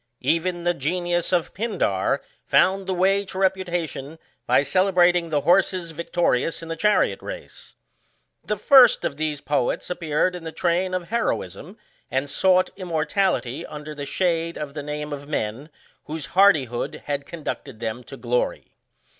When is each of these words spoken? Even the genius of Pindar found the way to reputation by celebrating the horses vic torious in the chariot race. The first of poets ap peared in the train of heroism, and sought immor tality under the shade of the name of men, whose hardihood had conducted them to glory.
Even 0.23 0.63
the 0.63 0.73
genius 0.73 1.31
of 1.31 1.53
Pindar 1.53 2.21
found 2.43 2.87
the 2.87 2.93
way 2.95 3.23
to 3.23 3.37
reputation 3.37 4.17
by 4.47 4.63
celebrating 4.63 5.29
the 5.29 5.41
horses 5.41 5.91
vic 5.91 6.11
torious 6.11 6.63
in 6.63 6.69
the 6.69 6.75
chariot 6.75 7.21
race. 7.21 7.75
The 8.43 8.57
first 8.57 9.05
of 9.05 9.15
poets 9.45 9.91
ap 9.91 9.99
peared 9.99 10.33
in 10.35 10.43
the 10.43 10.51
train 10.51 10.95
of 10.95 11.09
heroism, 11.09 11.77
and 12.09 12.31
sought 12.31 12.75
immor 12.75 13.05
tality 13.05 13.63
under 13.69 13.93
the 13.93 14.07
shade 14.07 14.57
of 14.57 14.73
the 14.73 14.81
name 14.81 15.13
of 15.13 15.27
men, 15.27 15.69
whose 16.05 16.25
hardihood 16.29 17.03
had 17.05 17.27
conducted 17.27 17.79
them 17.79 18.03
to 18.05 18.17
glory. 18.17 18.71